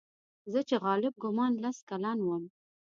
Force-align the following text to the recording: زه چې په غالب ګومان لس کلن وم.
زه 0.51 0.59
چې 0.67 0.75
په 0.77 0.81
غالب 0.85 1.13
ګومان 1.23 1.53
لس 1.63 1.77
کلن 1.89 2.19
وم. 2.23 2.43